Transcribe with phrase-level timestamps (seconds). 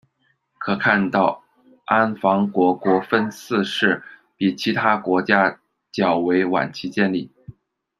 [0.57, 1.43] 可看到
[1.85, 4.01] 安房国国分寺是
[4.35, 5.59] 比其他国家
[5.91, 7.31] 较为晚期建立。